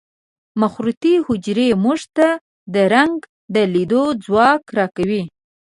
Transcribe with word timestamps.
مخروطي 0.61 1.15
حجرې 1.25 1.67
موږ 1.83 1.99
ته 2.15 2.27
د 2.73 2.75
رنګ 2.93 3.17
د 3.53 3.55
لیدلو 3.73 4.03
ځواک 4.25 4.63
را 4.77 4.85
کوي. 4.95 5.23